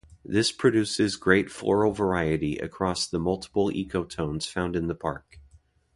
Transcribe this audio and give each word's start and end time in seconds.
This 0.25 0.51
produces 0.51 1.15
great 1.15 1.51
floral 1.51 1.91
variety 1.91 2.57
across 2.57 3.05
the 3.05 3.19
multiple 3.19 3.69
ecotones 3.69 4.49
found 4.51 4.75
in 4.75 4.87
the 4.87 4.95
park. 4.95 5.37